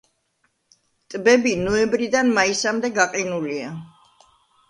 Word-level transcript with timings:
ტბები 1.13 1.51
ნოემბრიდან 1.65 2.33
მაისამდე 2.39 2.91
გაყინულია. 2.95 3.67